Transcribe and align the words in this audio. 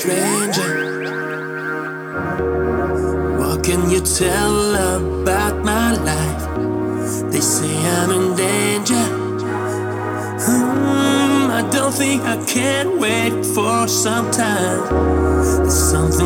stranger. 0.00 0.72
What 3.38 3.62
can 3.62 3.90
you 3.90 4.00
tell 4.00 4.74
about 4.74 5.62
my 5.62 5.92
life? 5.92 6.44
They 7.30 7.40
say 7.40 7.74
I'm 7.98 8.10
in 8.10 8.36
danger. 8.36 9.06
Hmm, 10.44 11.50
I 11.50 11.68
don't 11.70 11.92
think 11.92 12.22
I 12.22 12.42
can 12.46 12.98
wait 12.98 13.44
for 13.54 13.86
some 13.88 14.30
time. 14.30 14.80
There's 15.58 15.90
something 15.92 16.19